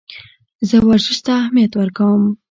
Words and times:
زه 0.69 0.75
ورزش 0.89 1.17
ته 1.25 1.31
اهمیت 1.41 1.71
ورکوم. 1.75 2.23